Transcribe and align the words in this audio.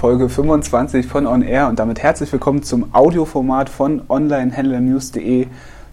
Folge 0.00 0.30
25 0.30 1.06
von 1.06 1.26
On 1.26 1.42
Air 1.42 1.68
und 1.68 1.78
damit 1.78 2.02
herzlich 2.02 2.32
willkommen 2.32 2.62
zum 2.62 2.94
Audioformat 2.94 3.68
von 3.68 4.00
onlinehändlernews.de. 4.08 5.46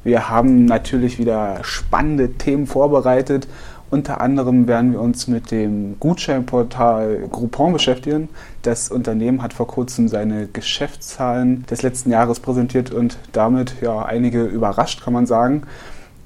Wir 0.05 0.29
haben 0.29 0.63
natürlich 0.63 1.19
wieder 1.19 1.57
spannende 1.63 2.31
Themen 2.31 2.67
vorbereitet. 2.67 3.49
Unter 3.89 4.21
anderem 4.21 4.65
werden 4.65 4.93
wir 4.93 5.01
uns 5.01 5.27
mit 5.27 5.51
dem 5.51 5.99
Gutscheinportal 5.99 7.27
Groupon 7.29 7.73
beschäftigen. 7.73 8.29
Das 8.61 8.89
Unternehmen 8.89 9.43
hat 9.43 9.51
vor 9.51 9.67
kurzem 9.67 10.07
seine 10.07 10.47
Geschäftszahlen 10.47 11.65
des 11.69 11.81
letzten 11.81 12.09
Jahres 12.09 12.39
präsentiert 12.39 12.91
und 12.91 13.17
damit 13.33 13.75
ja 13.81 14.03
einige 14.05 14.45
überrascht, 14.45 15.03
kann 15.03 15.11
man 15.11 15.25
sagen. 15.25 15.63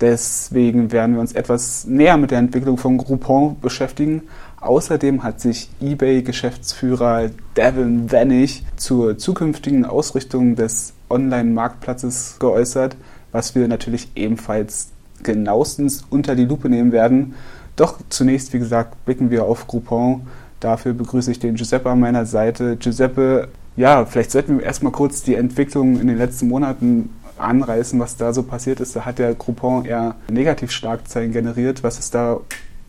Deswegen 0.02 0.92
werden 0.92 1.14
wir 1.14 1.22
uns 1.22 1.34
etwas 1.34 1.86
näher 1.86 2.18
mit 2.18 2.32
der 2.32 2.40
Entwicklung 2.40 2.78
von 2.78 2.98
Groupon 2.98 3.60
beschäftigen. 3.62 4.24
Außerdem 4.60 5.24
hat 5.24 5.40
sich 5.40 5.70
eBay-Geschäftsführer 5.80 7.30
Devin 7.56 8.12
Wennig 8.12 8.66
zur 8.78 9.20
zukünftigen 9.20 9.86
Ausrichtung 9.86 10.56
des 10.56 10.94
Online-Marktplatzes 11.10 12.38
geäußert, 12.40 12.98
was 13.32 13.54
wir 13.54 13.68
natürlich 13.68 14.10
ebenfalls 14.16 14.90
genauestens 15.22 16.04
unter 16.10 16.36
die 16.36 16.46
Lupe 16.46 16.68
nehmen 16.68 16.92
werden. 16.92 17.36
Doch 17.76 18.00
zunächst, 18.10 18.54
wie 18.54 18.60
gesagt, 18.60 19.06
blicken 19.06 19.30
wir 19.30 19.46
auf 19.46 19.68
Groupon. 19.68 20.28
Dafür 20.60 20.94
begrüße 20.94 21.32
ich 21.32 21.40
den 21.40 21.56
Giuseppe 21.56 21.92
an 21.92 22.00
meiner 22.00 22.26
Seite. 22.26 22.76
Giuseppe, 22.78 23.50
ja, 23.76 24.06
vielleicht 24.06 24.32
sollten 24.32 24.58
wir 24.58 24.66
erstmal 24.66 24.92
kurz 24.92 25.22
die 25.22 25.36
Entwicklung 25.36 26.00
in 26.00 26.08
den 26.08 26.18
letzten 26.18 26.48
Monaten 26.48 27.10
anreißen, 27.42 28.00
was 28.00 28.18
da 28.18 28.34
so 28.34 28.44
passiert 28.44 28.80
ist. 28.80 28.96
Da 28.96 29.06
hat 29.06 29.20
der 29.20 29.34
Groupon 29.36 29.86
eher 29.86 30.16
Negativschlagzeilen 30.30 31.32
generiert. 31.32 31.84
Was 31.84 32.00
ist 32.00 32.14
da 32.14 32.40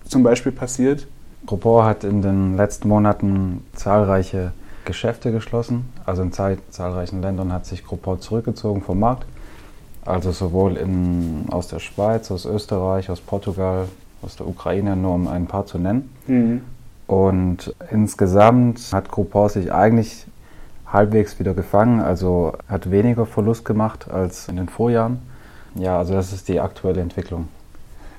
zum 0.04 0.22
Beispiel 0.22 0.52
passiert? 0.52 1.06
Groupon 1.46 1.84
hat 1.84 2.04
in 2.04 2.22
den 2.22 2.56
letzten 2.56 2.88
Monaten 2.88 3.64
zahlreiche 3.74 4.52
Geschäfte 4.84 5.32
geschlossen. 5.32 5.92
Also 6.06 6.22
in 6.22 6.32
zahlreichen 6.32 7.22
Ländern 7.22 7.52
hat 7.52 7.66
sich 7.66 7.84
Groupon 7.84 8.20
zurückgezogen 8.20 8.82
vom 8.82 9.00
Markt. 9.00 9.26
Also 10.04 10.32
sowohl 10.32 10.76
in, 10.76 11.46
aus 11.50 11.68
der 11.68 11.78
Schweiz, 11.78 12.30
aus 12.30 12.44
Österreich, 12.44 13.08
aus 13.10 13.20
Portugal, 13.20 13.88
aus 14.20 14.36
der 14.36 14.48
Ukraine, 14.48 14.96
nur 14.96 15.14
um 15.14 15.28
ein 15.28 15.46
paar 15.46 15.66
zu 15.66 15.78
nennen. 15.78 16.10
Mhm. 16.26 16.62
Und 17.06 17.74
insgesamt 17.90 18.92
hat 18.92 19.10
Groupon 19.10 19.48
sich 19.48 19.72
eigentlich 19.72 20.26
halbwegs 20.92 21.38
wieder 21.38 21.54
gefangen, 21.54 22.00
also 22.00 22.52
hat 22.68 22.90
weniger 22.90 23.26
Verlust 23.26 23.64
gemacht 23.64 24.10
als 24.10 24.48
in 24.48 24.56
den 24.56 24.68
Vorjahren. 24.68 25.18
Ja, 25.74 25.98
also 25.98 26.14
das 26.14 26.32
ist 26.32 26.48
die 26.48 26.60
aktuelle 26.60 27.00
Entwicklung. 27.00 27.48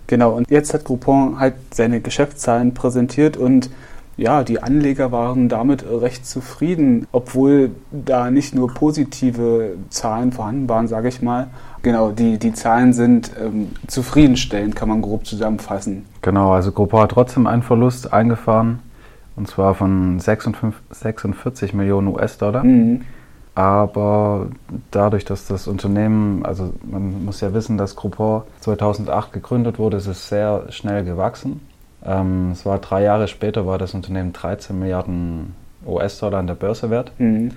Genau, 0.07 0.31
und 0.31 0.49
jetzt 0.49 0.73
hat 0.73 0.83
Groupon 0.83 1.39
halt 1.39 1.53
seine 1.73 2.01
Geschäftszahlen 2.01 2.73
präsentiert 2.73 3.37
und 3.37 3.69
ja, 4.15 4.43
die 4.43 4.61
Anleger 4.61 5.11
waren 5.11 5.49
damit 5.49 5.83
recht 5.89 6.27
zufrieden, 6.27 7.07
obwohl 7.11 7.71
da 7.91 8.29
nicht 8.29 8.53
nur 8.53 8.71
positive 8.71 9.75
Zahlen 9.89 10.31
vorhanden 10.31 10.69
waren, 10.69 10.87
sage 10.87 11.07
ich 11.07 11.21
mal. 11.23 11.47
Genau, 11.81 12.11
die, 12.11 12.37
die 12.37 12.53
Zahlen 12.53 12.93
sind 12.93 13.31
ähm, 13.41 13.71
zufriedenstellend, 13.87 14.75
kann 14.75 14.87
man 14.89 15.01
grob 15.01 15.25
zusammenfassen. 15.25 16.05
Genau, 16.21 16.51
also 16.51 16.71
Groupon 16.71 17.01
hat 17.01 17.11
trotzdem 17.11 17.47
einen 17.47 17.63
Verlust 17.63 18.13
eingefahren 18.13 18.79
und 19.35 19.47
zwar 19.47 19.75
von 19.75 20.19
56, 20.19 20.81
46 20.91 21.73
Millionen 21.73 22.07
US-Dollar. 22.07 22.63
Mhm. 22.63 23.01
Aber 23.55 24.47
dadurch, 24.89 25.25
dass 25.25 25.45
das 25.45 25.67
Unternehmen, 25.67 26.43
also 26.43 26.73
man 26.83 27.25
muss 27.25 27.41
ja 27.41 27.53
wissen, 27.53 27.77
dass 27.77 27.95
Groupon 27.95 28.43
2008 28.61 29.31
gegründet 29.31 29.77
wurde, 29.77 29.97
ist 29.97 30.07
es 30.07 30.27
sehr 30.27 30.71
schnell 30.71 31.03
gewachsen. 31.03 31.61
Ähm, 32.03 32.51
es 32.51 32.65
war 32.65 32.79
drei 32.79 33.03
Jahre 33.03 33.27
später, 33.27 33.67
war 33.67 33.77
das 33.77 33.93
Unternehmen 33.93 34.33
13 34.33 34.77
Milliarden 34.77 35.55
US-Dollar 35.85 36.39
an 36.39 36.47
der 36.47 36.55
Börse 36.55 36.89
wert. 36.89 37.11
Mhm. 37.19 37.51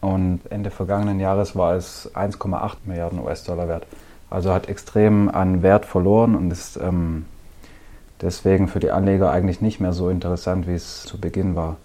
Und 0.00 0.40
Ende 0.48 0.70
vergangenen 0.70 1.20
Jahres 1.20 1.54
war 1.54 1.74
es 1.74 2.10
1,8 2.14 2.76
Milliarden 2.84 3.18
US-Dollar 3.18 3.68
wert. 3.68 3.86
Also 4.30 4.52
hat 4.52 4.68
extrem 4.68 5.28
an 5.28 5.62
Wert 5.62 5.84
verloren 5.84 6.34
und 6.34 6.50
ist 6.50 6.78
ähm, 6.82 7.26
deswegen 8.22 8.68
für 8.68 8.80
die 8.80 8.90
Anleger 8.90 9.30
eigentlich 9.30 9.60
nicht 9.60 9.80
mehr 9.80 9.92
so 9.92 10.08
interessant, 10.10 10.66
wie 10.66 10.74
es 10.74 11.02
zu 11.04 11.20
Beginn 11.20 11.56
war. 11.56 11.76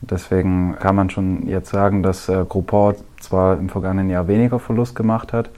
Deswegen 0.00 0.76
kann 0.78 0.94
man 0.94 1.10
schon 1.10 1.48
jetzt 1.48 1.70
sagen, 1.70 2.02
dass 2.02 2.28
äh, 2.28 2.44
Groupon 2.48 2.94
zwar 3.20 3.58
im 3.58 3.68
vergangenen 3.68 4.10
Jahr 4.10 4.28
weniger 4.28 4.58
Verlust 4.58 4.94
gemacht 4.94 5.32
hat, 5.32 5.50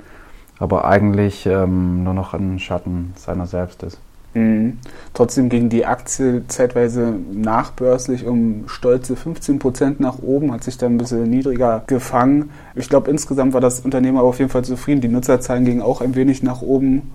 aber 0.58 0.86
eigentlich 0.86 1.46
ähm, 1.46 2.04
nur 2.04 2.14
noch 2.14 2.32
ein 2.32 2.58
Schatten 2.58 3.12
seiner 3.16 3.46
selbst 3.46 3.82
ist. 3.82 3.98
Mhm. 4.34 4.78
Trotzdem 5.12 5.48
ging 5.48 5.68
die 5.68 5.84
Aktie 5.84 6.44
zeitweise 6.46 7.14
nachbörslich 7.32 8.26
um 8.26 8.64
stolze 8.68 9.16
15 9.16 9.58
Prozent 9.58 10.00
nach 10.00 10.20
oben, 10.20 10.52
hat 10.52 10.62
sich 10.62 10.78
dann 10.78 10.94
ein 10.94 10.98
bisschen 10.98 11.28
niedriger 11.28 11.82
gefangen. 11.86 12.50
Ich 12.76 12.88
glaube, 12.88 13.10
insgesamt 13.10 13.54
war 13.54 13.60
das 13.60 13.80
Unternehmen 13.80 14.18
aber 14.18 14.28
auf 14.28 14.38
jeden 14.38 14.50
Fall 14.50 14.64
zufrieden. 14.64 15.00
Die 15.00 15.08
Nutzerzahlen 15.08 15.64
gingen 15.64 15.82
auch 15.82 16.00
ein 16.00 16.14
wenig 16.14 16.42
nach 16.42 16.62
oben 16.62 17.10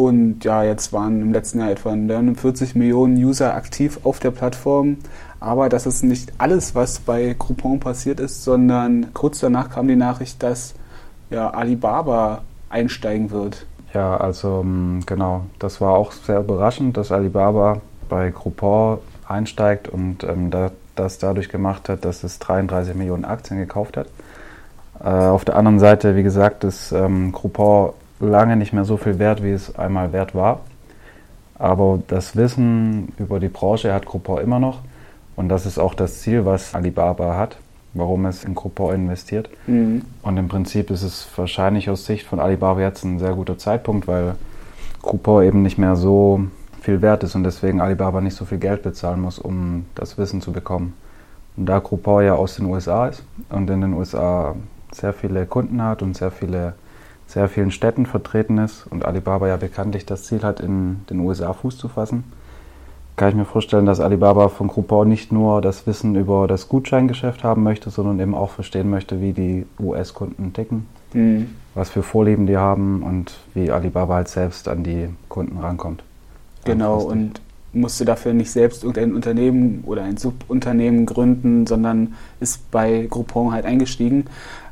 und 0.00 0.44
ja, 0.44 0.64
jetzt 0.64 0.94
waren 0.94 1.20
im 1.20 1.32
letzten 1.32 1.60
Jahr 1.60 1.70
etwa 1.70 1.94
49 1.94 2.74
Millionen 2.74 3.22
User 3.22 3.54
aktiv 3.54 4.00
auf 4.02 4.18
der 4.18 4.30
Plattform. 4.30 4.96
Aber 5.40 5.68
das 5.68 5.84
ist 5.84 6.02
nicht 6.02 6.32
alles, 6.38 6.74
was 6.74 7.00
bei 7.00 7.34
Groupon 7.38 7.80
passiert 7.80 8.18
ist, 8.18 8.42
sondern 8.42 9.12
kurz 9.12 9.40
danach 9.40 9.68
kam 9.68 9.88
die 9.88 9.96
Nachricht, 9.96 10.42
dass 10.42 10.74
ja, 11.28 11.50
Alibaba 11.50 12.42
einsteigen 12.70 13.30
wird. 13.30 13.66
Ja, 13.92 14.16
also 14.16 14.60
ähm, 14.62 15.02
genau, 15.04 15.42
das 15.58 15.80
war 15.82 15.92
auch 15.92 16.12
sehr 16.12 16.40
überraschend, 16.40 16.96
dass 16.96 17.12
Alibaba 17.12 17.82
bei 18.08 18.30
Groupon 18.30 18.98
einsteigt 19.28 19.88
und 19.88 20.24
ähm, 20.24 20.50
da, 20.50 20.70
das 20.96 21.18
dadurch 21.18 21.50
gemacht 21.50 21.90
hat, 21.90 22.06
dass 22.06 22.24
es 22.24 22.38
33 22.38 22.94
Millionen 22.94 23.26
Aktien 23.26 23.58
gekauft 23.58 23.98
hat. 23.98 24.06
Äh, 25.02 25.08
auf 25.08 25.44
der 25.44 25.56
anderen 25.56 25.78
Seite, 25.78 26.16
wie 26.16 26.22
gesagt, 26.22 26.64
ist 26.64 26.92
ähm, 26.92 27.32
Groupon 27.32 27.92
lange 28.20 28.56
nicht 28.56 28.72
mehr 28.72 28.84
so 28.84 28.96
viel 28.96 29.18
wert, 29.18 29.42
wie 29.42 29.50
es 29.50 29.76
einmal 29.76 30.12
wert 30.12 30.34
war. 30.34 30.60
Aber 31.58 32.00
das 32.08 32.36
Wissen 32.36 33.12
über 33.18 33.40
die 33.40 33.48
Branche 33.48 33.92
hat 33.92 34.06
Groupon 34.06 34.40
immer 34.40 34.58
noch. 34.58 34.80
Und 35.36 35.48
das 35.48 35.66
ist 35.66 35.78
auch 35.78 35.94
das 35.94 36.20
Ziel, 36.20 36.44
was 36.44 36.74
Alibaba 36.74 37.36
hat, 37.36 37.56
warum 37.94 38.26
es 38.26 38.44
in 38.44 38.54
Groupon 38.54 38.94
investiert. 38.94 39.48
Mhm. 39.66 40.02
Und 40.22 40.36
im 40.36 40.48
Prinzip 40.48 40.90
ist 40.90 41.02
es 41.02 41.26
wahrscheinlich 41.36 41.90
aus 41.90 42.06
Sicht 42.06 42.26
von 42.26 42.40
Alibaba 42.40 42.80
jetzt 42.80 43.04
ein 43.04 43.18
sehr 43.18 43.32
guter 43.34 43.58
Zeitpunkt, 43.58 44.06
weil 44.08 44.34
Groupon 45.02 45.44
eben 45.44 45.62
nicht 45.62 45.78
mehr 45.78 45.96
so 45.96 46.44
viel 46.80 47.02
wert 47.02 47.22
ist 47.24 47.34
und 47.34 47.44
deswegen 47.44 47.80
Alibaba 47.80 48.20
nicht 48.20 48.36
so 48.36 48.44
viel 48.44 48.58
Geld 48.58 48.82
bezahlen 48.82 49.20
muss, 49.20 49.38
um 49.38 49.86
das 49.94 50.18
Wissen 50.18 50.40
zu 50.40 50.52
bekommen. 50.52 50.94
Und 51.56 51.66
da 51.66 51.78
Groupon 51.78 52.24
ja 52.24 52.34
aus 52.34 52.56
den 52.56 52.66
USA 52.66 53.08
ist 53.08 53.22
und 53.50 53.68
in 53.68 53.82
den 53.82 53.92
USA 53.92 54.54
sehr 54.92 55.12
viele 55.12 55.46
Kunden 55.46 55.82
hat 55.82 56.02
und 56.02 56.16
sehr 56.16 56.30
viele 56.30 56.74
sehr 57.30 57.48
vielen 57.48 57.70
Städten 57.70 58.06
vertreten 58.06 58.58
ist 58.58 58.86
und 58.88 59.04
Alibaba 59.04 59.46
ja 59.46 59.56
bekanntlich 59.56 60.04
das 60.04 60.24
Ziel 60.24 60.42
hat, 60.42 60.60
in 60.60 61.04
den 61.08 61.20
USA 61.20 61.52
Fuß 61.52 61.78
zu 61.78 61.88
fassen, 61.88 62.24
kann 63.16 63.28
ich 63.28 63.34
mir 63.36 63.44
vorstellen, 63.44 63.86
dass 63.86 64.00
Alibaba 64.00 64.48
von 64.48 64.66
Groupon 64.66 65.08
nicht 65.08 65.30
nur 65.30 65.60
das 65.60 65.86
Wissen 65.86 66.16
über 66.16 66.48
das 66.48 66.68
Gutscheingeschäft 66.68 67.44
haben 67.44 67.62
möchte, 67.62 67.90
sondern 67.90 68.18
eben 68.18 68.34
auch 68.34 68.50
verstehen 68.50 68.90
möchte, 68.90 69.20
wie 69.20 69.32
die 69.32 69.66
US-Kunden 69.78 70.52
ticken, 70.52 70.86
mhm. 71.12 71.50
was 71.74 71.90
für 71.90 72.02
Vorlieben 72.02 72.46
die 72.46 72.56
haben 72.56 73.02
und 73.02 73.38
wie 73.54 73.70
Alibaba 73.70 74.16
halt 74.16 74.28
selbst 74.28 74.66
an 74.66 74.82
die 74.82 75.08
Kunden 75.28 75.58
rankommt. 75.58 76.02
Genau, 76.64 76.98
und 76.98 77.40
musste 77.72 78.04
dafür 78.04 78.32
nicht 78.32 78.50
selbst 78.50 78.82
irgendein 78.82 79.14
Unternehmen 79.14 79.84
oder 79.86 80.02
ein 80.02 80.16
Subunternehmen 80.16 81.06
gründen, 81.06 81.66
sondern 81.66 82.14
ist 82.40 82.70
bei 82.72 83.06
Groupon 83.08 83.52
halt 83.52 83.64
eingestiegen. 83.64 84.24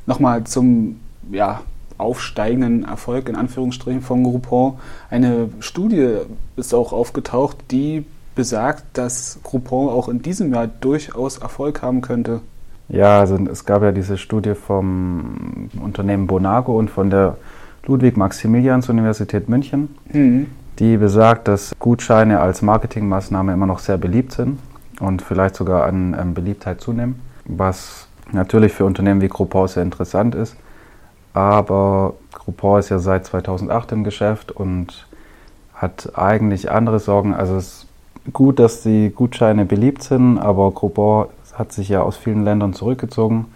Nochmal 0.07 0.43
zum 0.45 0.99
ja, 1.31 1.61
aufsteigenden 1.99 2.85
Erfolg 2.85 3.29
in 3.29 3.37
Anführungsstrichen 3.37 4.03
von 4.03 4.25
Groupon. 4.25 4.79
Eine 5.11 5.51
Studie 5.61 6.19
ist 6.57 6.73
auch 6.73 6.93
aufgetaucht, 6.93 7.57
die 7.71 8.05
besagt, 8.35 8.85
dass 8.93 9.41
Groupon 9.43 9.89
auch 9.89 10.09
in 10.09 10.23
diesem 10.23 10.55
Jahr 10.55 10.69
durchaus 10.69 11.39
Erfolg 11.39 11.83
haben 11.83 12.01
könnte. 12.01 12.41
Ja, 12.89 13.21
also 13.21 13.37
es 13.51 13.65
gab 13.67 13.83
ja 13.83 13.93
diese 13.93 14.17
Studie 14.17 14.55
vom 14.55 15.69
Unternehmen 15.83 16.27
Bonago 16.27 16.79
und 16.79 16.89
von 16.89 17.11
der 17.11 17.37
Ludwig-Maximilians-Universität 17.87 19.49
München, 19.49 19.95
mhm. 20.13 20.47
die 20.79 20.97
besagt, 20.97 21.49
dass 21.49 21.75
Gutscheine 21.79 22.41
als 22.41 22.63
Marketingmaßnahme 22.63 23.53
immer 23.53 23.67
noch 23.67 23.79
sehr 23.79 23.99
beliebt 23.99 24.33
sind 24.33 24.59
und 25.01 25.21
vielleicht 25.21 25.57
sogar 25.57 25.85
an 25.85 26.17
ähm, 26.19 26.35
Beliebtheit 26.35 26.81
zunehmen, 26.81 27.21
was 27.45 28.07
natürlich 28.33 28.73
für 28.73 28.85
Unternehmen 28.85 29.21
wie 29.21 29.29
Groupon 29.29 29.69
sehr 29.69 29.83
interessant 29.83 30.35
ist. 30.35 30.57
Aber 31.33 32.15
Groupon 32.33 32.81
ist 32.81 32.89
ja 32.89 32.99
seit 32.99 33.27
2008 33.27 33.93
im 33.93 34.05
Geschäft 34.05 34.53
und 34.53 35.07
hat 35.75 36.13
eigentlich 36.17 36.71
andere 36.71 36.99
Sorgen. 36.99 37.35
Also 37.35 37.57
es 37.57 37.67
ist 37.67 37.87
gut, 38.33 38.59
dass 38.59 38.83
die 38.83 39.11
Gutscheine 39.15 39.65
beliebt 39.65 40.03
sind, 40.03 40.39
aber 40.39 40.71
Groupon 40.73 41.27
hat 41.55 41.73
sich 41.73 41.89
ja 41.89 42.03
aus 42.03 42.17
vielen 42.17 42.45
Ländern 42.45 42.73
zurückgezogen, 42.73 43.47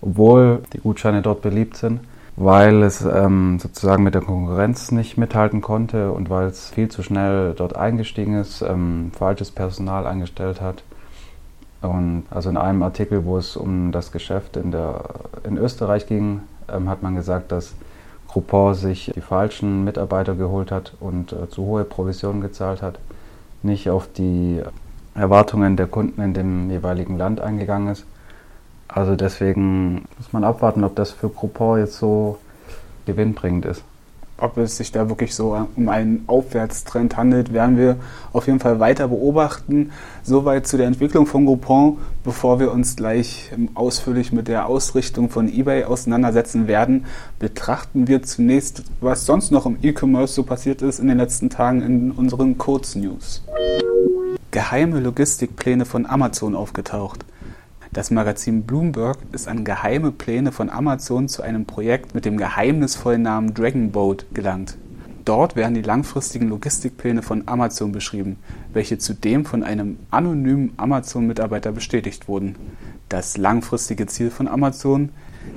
obwohl 0.00 0.62
die 0.72 0.78
Gutscheine 0.78 1.22
dort 1.22 1.42
beliebt 1.42 1.76
sind, 1.76 2.00
weil 2.36 2.82
es 2.82 3.04
ähm, 3.04 3.58
sozusagen 3.58 4.04
mit 4.04 4.14
der 4.14 4.22
Konkurrenz 4.22 4.92
nicht 4.92 5.18
mithalten 5.18 5.60
konnte 5.60 6.12
und 6.12 6.30
weil 6.30 6.46
es 6.46 6.70
viel 6.70 6.88
zu 6.88 7.02
schnell 7.02 7.54
dort 7.56 7.76
eingestiegen 7.76 8.34
ist, 8.34 8.62
ähm, 8.62 9.10
falsches 9.16 9.50
Personal 9.50 10.06
eingestellt 10.06 10.60
hat 10.60 10.82
Und 11.80 12.24
also 12.30 12.50
in 12.50 12.56
einem 12.56 12.82
Artikel, 12.82 13.24
wo 13.24 13.38
es 13.38 13.56
um 13.56 13.92
das 13.92 14.10
Geschäft 14.10 14.56
in, 14.56 14.70
der, 14.70 15.02
in 15.44 15.56
Österreich 15.56 16.06
ging, 16.06 16.40
ähm, 16.72 16.88
hat 16.88 17.02
man 17.02 17.14
gesagt, 17.14 17.52
dass 17.52 17.74
Groupon 18.28 18.74
sich 18.74 19.12
die 19.14 19.20
falschen 19.20 19.84
Mitarbeiter 19.84 20.34
geholt 20.34 20.70
hat 20.70 20.92
und 21.00 21.32
äh, 21.32 21.48
zu 21.48 21.62
hohe 21.64 21.84
Provisionen 21.84 22.40
gezahlt 22.40 22.82
hat, 22.82 22.98
nicht 23.62 23.88
auf 23.90 24.08
die 24.12 24.62
Erwartungen 25.14 25.76
der 25.76 25.86
Kunden 25.86 26.20
in 26.20 26.34
dem 26.34 26.70
jeweiligen 26.70 27.18
Land 27.18 27.40
eingegangen 27.40 27.88
ist. 27.88 28.04
Also 28.86 29.16
deswegen 29.16 30.06
muss 30.16 30.32
man 30.32 30.44
abwarten, 30.44 30.84
ob 30.84 30.94
das 30.96 31.10
für 31.10 31.28
Groupon 31.28 31.80
jetzt 31.80 31.98
so 31.98 32.38
gewinnbringend 33.06 33.66
ist 33.66 33.82
ob 34.38 34.56
es 34.56 34.76
sich 34.76 34.92
da 34.92 35.08
wirklich 35.08 35.34
so 35.34 35.66
um 35.76 35.88
einen 35.88 36.24
Aufwärtstrend 36.26 37.16
handelt, 37.16 37.52
werden 37.52 37.76
wir 37.76 37.96
auf 38.32 38.46
jeden 38.46 38.60
Fall 38.60 38.80
weiter 38.80 39.08
beobachten. 39.08 39.90
Soweit 40.22 40.66
zu 40.66 40.76
der 40.76 40.86
Entwicklung 40.86 41.26
von 41.26 41.44
Groupon, 41.44 41.98
bevor 42.24 42.60
wir 42.60 42.72
uns 42.72 42.96
gleich 42.96 43.50
ausführlich 43.74 44.32
mit 44.32 44.48
der 44.48 44.66
Ausrichtung 44.66 45.28
von 45.28 45.48
eBay 45.48 45.84
auseinandersetzen 45.84 46.68
werden, 46.68 47.06
betrachten 47.38 48.06
wir 48.06 48.22
zunächst, 48.22 48.84
was 49.00 49.26
sonst 49.26 49.50
noch 49.50 49.66
im 49.66 49.78
E-Commerce 49.82 50.34
so 50.34 50.44
passiert 50.44 50.82
ist 50.82 51.00
in 51.00 51.08
den 51.08 51.18
letzten 51.18 51.50
Tagen 51.50 51.82
in 51.82 52.10
unseren 52.12 52.56
Kurznews. 52.58 53.42
Geheime 54.50 55.00
Logistikpläne 55.00 55.84
von 55.84 56.06
Amazon 56.06 56.54
aufgetaucht. 56.54 57.24
Das 57.92 58.10
Magazin 58.10 58.64
Bloomberg 58.64 59.16
ist 59.32 59.48
an 59.48 59.64
geheime 59.64 60.12
Pläne 60.12 60.52
von 60.52 60.68
Amazon 60.68 61.26
zu 61.26 61.42
einem 61.42 61.64
Projekt 61.64 62.14
mit 62.14 62.26
dem 62.26 62.36
geheimnisvollen 62.36 63.22
Namen 63.22 63.54
Dragonboat 63.54 64.26
gelangt. 64.34 64.76
Dort 65.24 65.56
werden 65.56 65.74
die 65.74 65.82
langfristigen 65.82 66.48
Logistikpläne 66.48 67.22
von 67.22 67.48
Amazon 67.48 67.92
beschrieben, 67.92 68.36
welche 68.72 68.98
zudem 68.98 69.46
von 69.46 69.62
einem 69.62 69.98
anonymen 70.10 70.72
Amazon-Mitarbeiter 70.76 71.72
bestätigt 71.72 72.28
wurden. 72.28 72.56
Das 73.08 73.38
langfristige 73.38 74.06
Ziel 74.06 74.30
von 74.30 74.48
Amazon, 74.48 75.08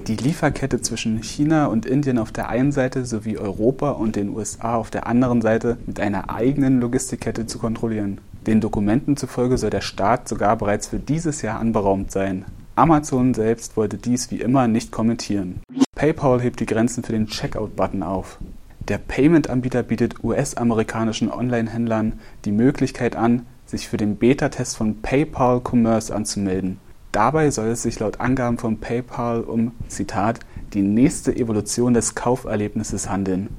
die 0.08 0.16
Lieferkette 0.16 0.82
zwischen 0.82 1.22
China 1.22 1.66
und 1.66 1.86
Indien 1.86 2.18
auf 2.18 2.32
der 2.32 2.48
einen 2.48 2.72
Seite 2.72 3.06
sowie 3.06 3.38
Europa 3.38 3.92
und 3.92 4.16
den 4.16 4.30
USA 4.30 4.76
auf 4.76 4.90
der 4.90 5.06
anderen 5.06 5.42
Seite 5.42 5.78
mit 5.86 6.00
einer 6.00 6.30
eigenen 6.30 6.80
Logistikkette 6.80 7.46
zu 7.46 7.60
kontrollieren. 7.60 8.20
Den 8.48 8.60
Dokumenten 8.60 9.18
zufolge 9.18 9.58
soll 9.58 9.70
der 9.70 9.82
Start 9.82 10.28
sogar 10.28 10.56
bereits 10.56 10.88
für 10.88 10.98
dieses 10.98 11.44
Jahr 11.44 11.60
anberaumt 11.60 12.12
sein. 12.12 12.46
Amazon 12.76 13.36
selbst 13.36 13.78
wollte 13.78 13.98
dies 13.98 14.32
wie 14.32 14.42
immer 14.42 14.68
nicht 14.68 14.92
kommentieren. 14.92 15.62
PayPal 15.94 16.42
hebt 16.42 16.60
die 16.60 16.66
Grenzen 16.66 17.04
für 17.04 17.12
den 17.12 17.28
Checkout-Button 17.28 18.02
auf. 18.02 18.40
Der 18.88 18.98
Payment-Anbieter 18.98 19.84
bietet 19.84 20.24
US-amerikanischen 20.24 21.32
Online-Händlern 21.32 22.14
die 22.46 22.52
Möglichkeit 22.52 23.16
an, 23.16 23.46
sich 23.68 23.88
für 23.88 23.98
den 23.98 24.16
Beta-Test 24.16 24.76
von 24.76 25.02
PayPal 25.02 25.62
Commerce 25.64 26.14
anzumelden. 26.14 26.80
Dabei 27.12 27.52
soll 27.52 27.68
es 27.68 27.84
sich 27.84 28.00
laut 28.00 28.20
Angaben 28.20 28.58
von 28.58 28.80
PayPal 28.80 29.42
um, 29.42 29.74
Zitat, 29.88 30.40
die 30.74 30.82
nächste 30.82 31.36
Evolution 31.36 31.94
des 31.94 32.16
Kauferlebnisses 32.16 33.10
handeln. 33.10 33.50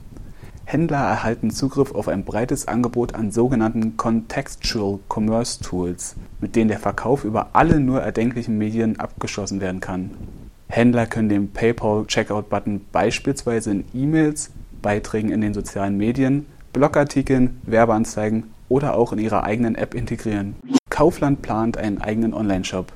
Händler 0.64 0.98
erhalten 0.98 1.50
Zugriff 1.50 1.94
auf 1.94 2.08
ein 2.08 2.24
breites 2.24 2.68
Angebot 2.68 3.14
an 3.14 3.30
sogenannten 3.30 3.96
Contextual 3.96 5.00
Commerce 5.08 5.60
Tools, 5.60 6.16
mit 6.40 6.56
denen 6.56 6.68
der 6.68 6.78
Verkauf 6.78 7.24
über 7.24 7.50
alle 7.52 7.80
nur 7.80 8.00
erdenklichen 8.00 8.56
Medien 8.58 8.98
abgeschlossen 8.98 9.60
werden 9.60 9.80
kann. 9.80 10.10
Händler 10.68 11.06
können 11.06 11.28
den 11.28 11.52
PayPal-Checkout-Button 11.52 12.86
beispielsweise 12.92 13.72
in 13.72 13.84
E-Mails, 13.92 14.50
Beiträgen 14.80 15.30
in 15.30 15.42
den 15.42 15.52
sozialen 15.52 15.98
Medien, 15.98 16.46
Blogartikeln, 16.72 17.60
Werbeanzeigen 17.64 18.44
oder 18.70 18.96
auch 18.96 19.12
in 19.12 19.18
ihrer 19.18 19.44
eigenen 19.44 19.74
App 19.74 19.94
integrieren. 19.94 20.56
Kaufland 20.88 21.42
plant 21.42 21.76
einen 21.76 22.00
eigenen 22.00 22.32
Online-Shop. 22.32 22.92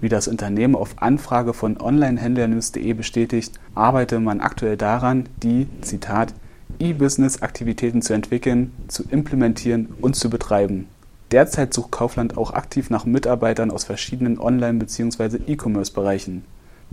Wie 0.00 0.08
das 0.08 0.28
Unternehmen 0.28 0.74
auf 0.74 0.94
Anfrage 1.00 1.54
von 1.54 1.80
Onlinehändlernews.de 1.80 2.92
bestätigt, 2.92 3.58
arbeite 3.74 4.20
man 4.20 4.40
aktuell 4.40 4.76
daran, 4.76 5.28
die, 5.42 5.68
Zitat, 5.80 6.34
E-Business-Aktivitäten 6.78 8.02
zu 8.02 8.12
entwickeln, 8.12 8.72
zu 8.88 9.04
implementieren 9.10 9.88
und 10.00 10.16
zu 10.16 10.30
betreiben. 10.30 10.88
Derzeit 11.30 11.74
sucht 11.74 11.90
Kaufland 11.92 12.38
auch 12.38 12.52
aktiv 12.52 12.88
nach 12.88 13.04
Mitarbeitern 13.04 13.70
aus 13.70 13.84
verschiedenen 13.84 14.38
Online- 14.38 14.78
bzw. 14.78 15.38
E-Commerce-Bereichen. 15.46 16.44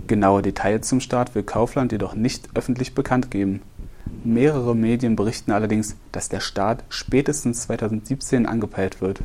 Genaue 0.06 0.42
Details 0.42 0.88
zum 0.88 1.00
Start 1.00 1.34
will 1.34 1.42
Kaufland 1.42 1.92
jedoch 1.92 2.14
nicht 2.14 2.50
öffentlich 2.54 2.94
bekannt 2.94 3.30
geben. 3.30 3.62
Mehrere 4.24 4.76
Medien 4.76 5.16
berichten 5.16 5.52
allerdings, 5.52 5.96
dass 6.12 6.28
der 6.28 6.40
Start 6.40 6.84
spätestens 6.88 7.62
2017 7.62 8.46
angepeilt 8.46 9.00
wird. 9.00 9.20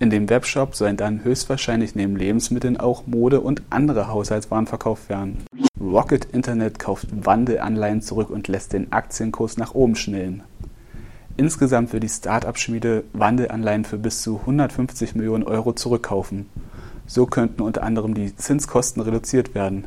In 0.00 0.08
dem 0.08 0.30
Webshop 0.30 0.74
sollen 0.74 0.96
dann 0.96 1.24
höchstwahrscheinlich 1.24 1.94
neben 1.94 2.16
Lebensmitteln 2.16 2.78
auch 2.78 3.06
Mode 3.06 3.42
und 3.42 3.60
andere 3.68 4.08
Haushaltswaren 4.08 4.66
verkauft 4.66 5.10
werden. 5.10 5.44
Rocket 5.78 6.24
Internet 6.24 6.78
kauft 6.78 7.08
Wandelanleihen 7.12 8.00
zurück 8.00 8.30
und 8.30 8.48
lässt 8.48 8.72
den 8.72 8.92
Aktienkurs 8.92 9.58
nach 9.58 9.74
oben 9.74 9.96
schnellen. 9.96 10.42
Insgesamt 11.36 11.92
will 11.92 12.00
die 12.00 12.08
Start-up-Schmiede 12.08 13.04
Wandelanleihen 13.12 13.84
für 13.84 13.98
bis 13.98 14.22
zu 14.22 14.38
150 14.40 15.14
Millionen 15.16 15.44
Euro 15.44 15.74
zurückkaufen. 15.74 16.46
So 17.06 17.26
könnten 17.26 17.60
unter 17.60 17.82
anderem 17.82 18.14
die 18.14 18.34
Zinskosten 18.34 19.02
reduziert 19.02 19.54
werden. 19.54 19.84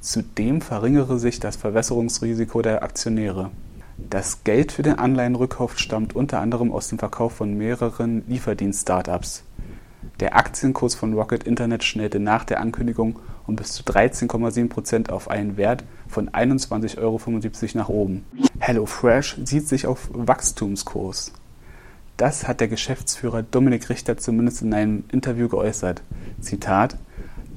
Zudem 0.00 0.60
verringere 0.60 1.18
sich 1.18 1.40
das 1.40 1.56
Verwässerungsrisiko 1.56 2.60
der 2.60 2.82
Aktionäre. 2.82 3.50
Das 3.96 4.42
Geld 4.44 4.72
für 4.72 4.82
den 4.82 4.98
Anleihenrückkauf 4.98 5.78
stammt 5.78 6.16
unter 6.16 6.40
anderem 6.40 6.72
aus 6.72 6.88
dem 6.88 6.98
Verkauf 6.98 7.34
von 7.34 7.56
mehreren 7.56 8.24
Lieferdienst-Startups. 8.28 9.44
Der 10.20 10.36
Aktienkurs 10.36 10.94
von 10.94 11.14
Rocket 11.14 11.44
Internet 11.44 11.84
schnellte 11.84 12.20
nach 12.20 12.44
der 12.44 12.60
Ankündigung 12.60 13.18
um 13.46 13.56
bis 13.56 13.72
zu 13.72 13.82
13,7 13.82 14.68
Prozent 14.68 15.10
auf 15.10 15.30
einen 15.30 15.56
Wert 15.56 15.84
von 16.08 16.30
21,75 16.30 16.98
Euro 16.98 17.20
nach 17.74 17.88
oben. 17.88 18.24
HelloFresh 18.58 19.38
sieht 19.44 19.68
sich 19.68 19.86
auf 19.86 20.08
Wachstumskurs. 20.12 21.32
Das 22.16 22.46
hat 22.46 22.60
der 22.60 22.68
Geschäftsführer 22.68 23.42
Dominik 23.42 23.88
Richter 23.88 24.16
zumindest 24.16 24.62
in 24.62 24.72
einem 24.72 25.04
Interview 25.10 25.48
geäußert. 25.48 26.02
Zitat: 26.40 26.96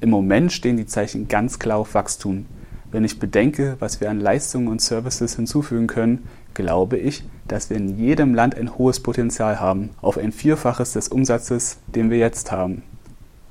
Im 0.00 0.10
Moment 0.10 0.52
stehen 0.52 0.76
die 0.76 0.86
Zeichen 0.86 1.28
ganz 1.28 1.58
klar 1.58 1.78
auf 1.78 1.94
Wachstum. 1.94 2.46
Wenn 2.90 3.04
ich 3.04 3.18
bedenke, 3.18 3.76
was 3.80 4.00
wir 4.00 4.08
an 4.08 4.18
Leistungen 4.18 4.68
und 4.68 4.80
Services 4.80 5.36
hinzufügen 5.36 5.86
können, 5.88 6.26
glaube 6.54 6.96
ich, 6.96 7.22
dass 7.46 7.68
wir 7.68 7.76
in 7.76 7.98
jedem 7.98 8.34
Land 8.34 8.56
ein 8.56 8.78
hohes 8.78 9.00
Potenzial 9.00 9.60
haben, 9.60 9.90
auf 10.00 10.16
ein 10.16 10.32
Vierfaches 10.32 10.94
des 10.94 11.08
Umsatzes, 11.08 11.76
den 11.86 12.10
wir 12.10 12.16
jetzt 12.16 12.50
haben. 12.50 12.82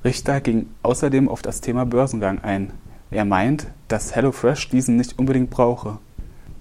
Richter 0.04 0.40
ging 0.40 0.66
außerdem 0.82 1.28
auf 1.28 1.40
das 1.40 1.60
Thema 1.60 1.86
Börsengang 1.86 2.40
ein. 2.40 2.72
Er 3.12 3.24
meint, 3.24 3.68
dass 3.86 4.14
HelloFresh 4.14 4.70
diesen 4.70 4.96
nicht 4.96 5.18
unbedingt 5.20 5.50
brauche. 5.50 5.98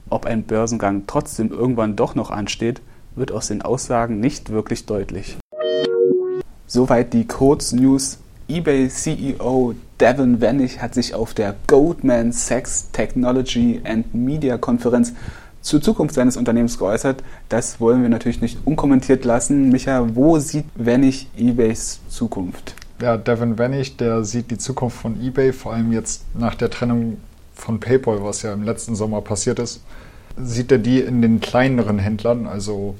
Ob 0.10 0.28
ein 0.28 0.44
Börsengang 0.44 1.04
trotzdem 1.08 1.52
irgendwann 1.52 1.96
doch 1.96 2.13
noch 2.13 2.30
ansteht, 2.30 2.82
wird 3.16 3.32
aus 3.32 3.48
den 3.48 3.63
Aussagen 3.63 4.20
nicht 4.20 4.52
wirklich 4.52 4.86
deutlich. 4.86 5.38
Soweit 6.68 7.13
die 7.13 7.25
Kurznews. 7.25 8.20
eBay 8.48 8.88
CEO 8.88 9.74
Devin 10.00 10.42
Wennig 10.42 10.82
hat 10.82 10.94
sich 10.94 11.13
auf 11.13 11.34
der 11.34 11.56
Goldman 11.68 12.32
Sachs 12.32 12.92
Technology 12.92 13.82
and 13.84 14.13
Media 14.13 14.58
Konferenz 14.58 15.13
zur 15.62 15.82
Zukunft 15.82 16.16
seines 16.16 16.38
Unternehmens 16.38 16.77
geäußert. 16.77 17.24
Das 17.50 17.80
wollen 17.80 18.01
wir 18.01 18.10
natürlich 18.10 18.42
nicht 18.42 18.60
unkommentiert 18.66 19.25
lassen. 19.25 19.70
Micha, 19.70 20.08
wo 20.16 20.39
sieht 20.39 20.66
Wennig 20.75 21.27
eBays 21.38 22.00
Zukunft? 22.10 22.75
ja, 23.01 23.18
Devin 23.18 23.58
Wennig, 23.58 23.98
der 23.98 24.24
sieht 24.24 24.51
die 24.51 24.58
Zukunft 24.58 24.98
von 24.98 25.22
eBay, 25.22 25.54
vor 25.54 25.74
allem 25.74 25.92
jetzt 25.92 26.24
nach 26.34 26.56
der 26.56 26.70
Trennung 26.70 27.18
von 27.54 27.80
PayPal, 27.80 28.24
was 28.24 28.42
ja 28.42 28.54
im 28.54 28.63
letzten 28.63 28.96
Sommer 28.96 29.22
passiert 29.22 29.60
ist, 29.60 29.82
sieht 30.38 30.72
er 30.72 30.77
die 30.77 31.00
in 31.01 31.22
den 31.22 31.39
kleineren 31.39 32.00
Händlern. 32.00 32.48
Also 32.48 32.96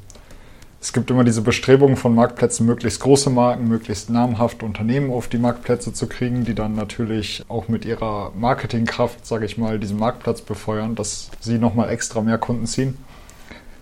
es 0.80 0.94
gibt 0.94 1.10
immer 1.10 1.24
diese 1.24 1.42
Bestrebungen 1.42 1.98
von 1.98 2.14
Marktplätzen, 2.14 2.66
möglichst 2.66 3.00
große 3.00 3.30
Marken, 3.30 3.68
möglichst 3.68 4.10
namhafte 4.10 4.66
Unternehmen 4.66 5.12
auf 5.12 5.28
die 5.28 5.40
Marktplätze 5.40 5.92
zu 5.92 6.08
kriegen, 6.08 6.46
die 6.46 6.54
dann 6.54 6.76
natürlich 6.76 7.44
auch 7.48 7.68
mit 7.68 7.84
ihrer 7.84 8.32
Marketingkraft, 8.38 9.26
sage 9.26 9.46
ich 9.46 9.58
mal, 9.58 9.80
diesen 9.80 9.98
Marktplatz 9.98 10.42
befeuern, 10.42 10.96
dass 10.96 11.32
sie 11.40 11.58
nochmal 11.58 11.90
extra 11.90 12.22
mehr 12.22 12.38
Kunden 12.38 12.68
ziehen. 12.68 12.98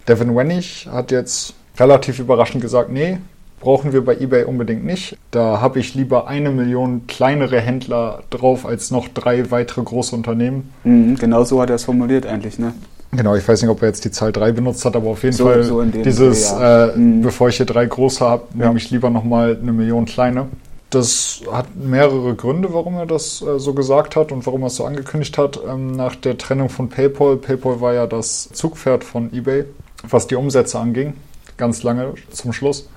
Devin 0.07 0.35
Wennig 0.35 0.87
hat 0.89 1.11
jetzt 1.11 1.53
relativ 1.77 2.19
überraschend 2.19 2.61
gesagt, 2.61 2.91
nee, 2.91 3.17
brauchen 3.59 3.91
wir 3.91 4.05
bei 4.05 4.15
eBay 4.15 4.45
unbedingt 4.45 4.85
nicht. 4.85 5.17
Da 5.31 5.59
habe 5.59 5.79
ich 5.79 5.95
lieber 5.95 6.27
eine 6.27 6.51
Million 6.51 7.07
kleinere 7.07 7.59
Händler 7.59 8.23
drauf 8.29 8.65
als 8.65 8.91
noch 8.91 9.07
drei 9.07 9.51
weitere 9.51 9.81
große 9.81 10.15
Unternehmen. 10.15 10.71
Mhm, 10.83 11.15
genau 11.15 11.43
so 11.43 11.61
hat 11.61 11.69
er 11.69 11.75
es 11.75 11.85
formuliert 11.85 12.25
eigentlich, 12.25 12.59
ne? 12.59 12.73
Genau, 13.15 13.35
ich 13.35 13.47
weiß 13.47 13.61
nicht, 13.61 13.71
ob 13.71 13.81
er 13.81 13.89
jetzt 13.89 14.05
die 14.05 14.11
Zahl 14.11 14.31
3 14.31 14.51
benutzt 14.51 14.83
hat, 14.85 14.95
aber 14.95 15.09
auf 15.09 15.23
jeden 15.23 15.35
so, 15.35 15.45
Fall 15.45 15.63
so 15.63 15.83
dieses, 15.83 16.49
Dreh, 16.49 16.61
ja. 16.61 16.85
äh, 16.87 16.97
mhm. 16.97 17.21
bevor 17.21 17.49
ich 17.49 17.57
hier 17.57 17.65
drei 17.65 17.85
große 17.85 18.23
habe, 18.23 18.43
ja. 18.57 18.67
nehme 18.67 18.77
ich 18.77 18.89
lieber 18.91 19.09
nochmal 19.09 19.57
eine 19.61 19.71
Million 19.71 20.05
kleine. 20.05 20.47
Das 20.89 21.41
hat 21.51 21.75
mehrere 21.75 22.35
Gründe, 22.35 22.73
warum 22.73 22.95
er 22.95 23.05
das 23.05 23.41
äh, 23.41 23.59
so 23.59 23.73
gesagt 23.73 24.15
hat 24.15 24.31
und 24.31 24.45
warum 24.45 24.63
er 24.63 24.67
es 24.67 24.75
so 24.75 24.85
angekündigt 24.85 25.37
hat. 25.37 25.59
Ähm, 25.67 25.91
nach 25.91 26.15
der 26.15 26.37
Trennung 26.37 26.69
von 26.69 26.89
PayPal, 26.89 27.37
PayPal 27.37 27.81
war 27.81 27.93
ja 27.93 28.07
das 28.07 28.49
Zugpferd 28.53 29.03
von 29.03 29.33
eBay, 29.33 29.65
was 30.07 30.27
die 30.27 30.35
Umsätze 30.35 30.79
anging, 30.79 31.13
ganz 31.57 31.83
lange 31.83 32.13
zum 32.31 32.53
Schluss 32.53 32.87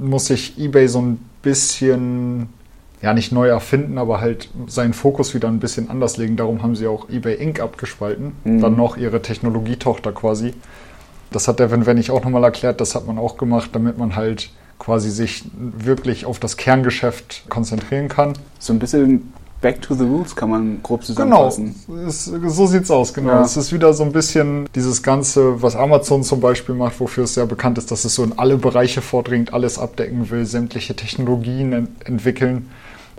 muss 0.00 0.26
sich 0.26 0.58
eBay 0.58 0.88
so 0.88 1.00
ein 1.00 1.18
bisschen 1.42 2.48
ja 3.02 3.14
nicht 3.14 3.32
neu 3.32 3.48
erfinden, 3.48 3.98
aber 3.98 4.20
halt 4.20 4.50
seinen 4.66 4.92
Fokus 4.92 5.34
wieder 5.34 5.48
ein 5.48 5.58
bisschen 5.58 5.88
anders 5.90 6.16
legen. 6.16 6.36
Darum 6.36 6.62
haben 6.62 6.76
sie 6.76 6.86
auch 6.86 7.08
eBay 7.08 7.36
Inc. 7.36 7.60
abgespalten, 7.60 8.32
mhm. 8.44 8.60
dann 8.60 8.76
noch 8.76 8.96
ihre 8.96 9.22
Technologietochter 9.22 10.12
quasi. 10.12 10.54
Das 11.30 11.48
hat 11.48 11.60
der 11.60 11.70
Wenn 11.70 11.98
ich 11.98 12.10
auch 12.10 12.24
nochmal 12.24 12.44
erklärt, 12.44 12.80
das 12.80 12.94
hat 12.94 13.06
man 13.06 13.18
auch 13.18 13.36
gemacht, 13.36 13.70
damit 13.72 13.96
man 13.96 14.16
halt 14.16 14.50
quasi 14.78 15.10
sich 15.10 15.44
wirklich 15.54 16.26
auf 16.26 16.38
das 16.38 16.56
Kerngeschäft 16.56 17.44
konzentrieren 17.48 18.08
kann. 18.08 18.32
So 18.58 18.72
ein 18.72 18.78
bisschen 18.78 19.32
Back 19.60 19.82
to 19.82 19.94
the 19.94 20.04
Roots 20.04 20.34
kann 20.34 20.48
man 20.50 20.82
grob 20.82 21.04
zusammenfassen. 21.04 21.74
Genau, 21.86 22.08
es, 22.08 22.24
so 22.24 22.66
sieht's 22.66 22.90
aus, 22.90 23.12
genau. 23.12 23.32
Ja. 23.32 23.42
Es 23.42 23.58
ist 23.58 23.72
wieder 23.74 23.92
so 23.92 24.04
ein 24.04 24.12
bisschen 24.12 24.66
dieses 24.74 25.02
Ganze, 25.02 25.62
was 25.62 25.76
Amazon 25.76 26.22
zum 26.22 26.40
Beispiel 26.40 26.74
macht, 26.74 26.98
wofür 26.98 27.24
es 27.24 27.34
sehr 27.34 27.44
bekannt 27.44 27.76
ist, 27.76 27.90
dass 27.90 28.06
es 28.06 28.14
so 28.14 28.24
in 28.24 28.38
alle 28.38 28.56
Bereiche 28.56 29.02
vordringt, 29.02 29.52
alles 29.52 29.78
abdecken 29.78 30.30
will, 30.30 30.46
sämtliche 30.46 30.96
Technologien 30.96 31.74
ent 31.74 31.90
entwickeln. 32.06 32.70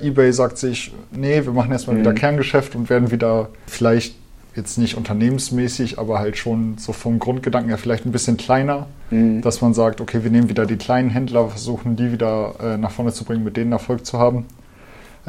eBay 0.03 0.31
sagt 0.34 0.58
sich, 0.58 0.93
nee, 1.12 1.43
wir 1.43 1.53
machen 1.53 1.72
erstmal 1.72 1.96
mhm. 1.96 2.01
wieder 2.01 2.13
Kerngeschäft 2.13 2.75
und 2.75 2.89
werden 2.89 3.12
wieder 3.12 3.50
vielleicht 3.67 4.15
jetzt 4.55 4.77
nicht 4.77 4.98
unternehmensmäßig, 4.98 5.98
aber 5.98 6.20
halt 6.20 6.38
schon 6.38 6.77
so 6.77 6.91
vom 6.91 7.20
Grundgedanken 7.20 7.70
her 7.70 7.77
vielleicht 7.77 8.05
ein 8.05 8.12
bisschen 8.12 8.38
kleiner, 8.38 8.88
mhm. 9.10 9.41
dass 9.41 9.62
man 9.62 9.74
sagt, 9.74 10.01
okay, 10.01 10.24
wir 10.24 10.31
nehmen 10.31 10.50
wieder 10.50 10.65
die 10.65 10.75
kleinen 10.75 11.10
Händler, 11.10 11.48
versuchen 11.48 11.96
die 11.96 12.12
wieder 12.12 12.55
äh, 12.62 12.77
nach 12.77 12.91
vorne 12.91 13.13
zu 13.13 13.24
bringen, 13.24 13.43
mit 13.43 13.55
denen 13.55 13.72
Erfolg 13.72 14.05
zu 14.05 14.20
haben. 14.20 14.46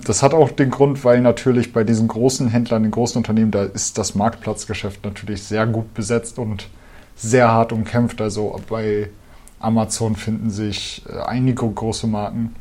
Das 0.05 0.23
hat 0.23 0.33
auch 0.33 0.51
den 0.51 0.71
Grund, 0.71 1.05
weil 1.05 1.21
natürlich 1.21 1.73
bei 1.73 1.85
diesen 1.85 2.09
großen 2.09 2.49
Händlern, 2.49 2.83
den 2.83 2.91
großen 2.91 3.19
Unternehmen, 3.19 3.51
da 3.51 3.65
ist 3.65 3.99
das 3.99 4.15
Marktplatzgeschäft 4.15 5.05
natürlich 5.05 5.43
sehr 5.43 5.67
gut 5.67 5.93
besetzt 5.95 6.39
und 6.39 6.69
sehr 7.15 7.49
hart 7.49 7.73
umkämpft. 7.73 8.21
Also 8.21 8.59
bei 8.69 9.11
Amazon 9.61 10.17
finden 10.17 10.51
sich 10.51 11.03
äh, 11.09 11.19
einige 11.21 11.69
große 11.69 12.07
Marken, 12.07 12.55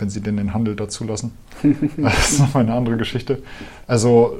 wenn 0.00 0.10
sie 0.10 0.20
denn 0.20 0.36
den 0.36 0.54
Handel 0.54 0.76
dazu 0.76 1.04
lassen. 1.04 1.32
Das 1.96 2.32
ist 2.32 2.40
nochmal 2.40 2.64
eine 2.64 2.74
andere 2.74 2.96
Geschichte. 2.96 3.42
Also 3.86 4.38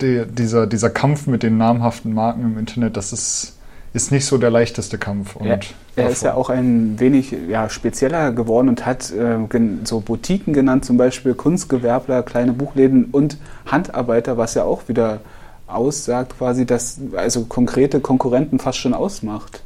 die, 0.00 0.24
dieser, 0.26 0.66
dieser 0.66 0.90
Kampf 0.90 1.26
mit 1.26 1.42
den 1.42 1.58
namhaften 1.58 2.14
Marken 2.14 2.42
im 2.42 2.58
Internet, 2.58 2.96
das 2.96 3.12
ist 3.12 3.56
ist 3.96 4.12
nicht 4.12 4.26
so 4.26 4.36
der 4.36 4.50
leichteste 4.50 4.98
Kampf. 4.98 5.36
Er, 5.42 5.58
er 5.96 6.10
ist 6.10 6.22
ja 6.22 6.34
auch 6.34 6.50
ein 6.50 7.00
wenig 7.00 7.34
ja, 7.48 7.70
spezieller 7.70 8.30
geworden 8.30 8.68
und 8.68 8.84
hat 8.84 9.10
äh, 9.10 9.38
so 9.84 10.00
Boutiquen 10.00 10.52
genannt, 10.52 10.84
zum 10.84 10.98
Beispiel 10.98 11.32
Kunstgewerbler, 11.32 12.22
kleine 12.22 12.52
Buchläden 12.52 13.06
und 13.06 13.38
Handarbeiter, 13.64 14.36
was 14.36 14.52
ja 14.52 14.64
auch 14.64 14.88
wieder 14.88 15.20
aussagt, 15.66 16.36
quasi, 16.38 16.66
dass 16.66 17.00
also 17.16 17.46
konkrete 17.46 18.00
Konkurrenten 18.00 18.58
fast 18.58 18.78
schon 18.78 18.92
ausmacht. 18.92 19.62